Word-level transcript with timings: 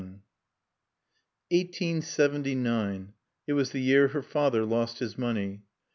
VII 0.01 0.19
Eighteen 1.51 2.01
seventy 2.01 2.55
nine: 2.55 3.13
it 3.45 3.53
was 3.53 3.69
the 3.69 3.79
year 3.83 4.07
her 4.07 4.23
father 4.23 4.65
lost 4.65 4.97
his 4.97 5.15
money. 5.15 5.61